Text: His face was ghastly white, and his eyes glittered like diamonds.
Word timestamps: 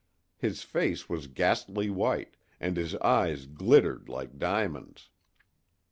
His 0.39 0.63
face 0.63 1.07
was 1.07 1.27
ghastly 1.27 1.91
white, 1.91 2.35
and 2.59 2.75
his 2.75 2.95
eyes 2.95 3.45
glittered 3.45 4.09
like 4.09 4.39
diamonds. 4.39 5.11